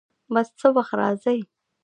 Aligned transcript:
بس 0.33 0.47
څه 0.59 0.67
وخت 0.75 0.93
راځي؟ 0.99 1.39